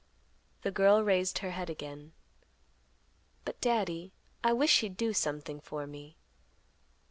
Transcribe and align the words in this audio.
The 0.63 0.71
girl 0.71 1.03
raised 1.03 1.37
her 1.37 1.51
head 1.51 1.69
again; 1.69 2.13
"But, 3.45 3.61
Daddy, 3.61 4.13
I 4.43 4.51
wish 4.51 4.81
you'd 4.81 4.97
do 4.97 5.13
something 5.13 5.59
for 5.61 5.85
me. 5.85 6.17